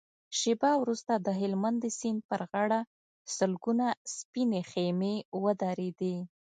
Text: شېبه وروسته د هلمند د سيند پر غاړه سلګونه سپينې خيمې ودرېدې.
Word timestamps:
شېبه 0.39 0.71
وروسته 0.81 1.13
د 1.17 1.27
هلمند 1.39 1.77
د 1.81 1.85
سيند 1.99 2.19
پر 2.29 2.41
غاړه 2.49 2.79
سلګونه 3.35 3.87
سپينې 4.15 4.61
خيمې 4.71 5.15
ودرېدې. 5.43 6.17